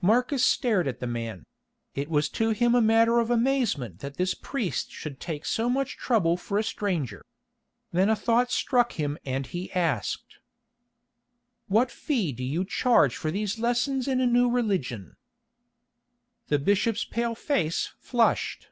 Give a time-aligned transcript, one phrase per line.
[0.00, 1.44] Marcus stared at the man;
[1.94, 5.98] it was to him a matter of amazement that this priest should take so much
[5.98, 7.22] trouble for a stranger.
[7.92, 10.38] Then a thought struck him and he asked:
[11.68, 15.14] "What fee do you charge for these lessons in a new religion?"
[16.48, 18.68] The bishop's pale face flushed.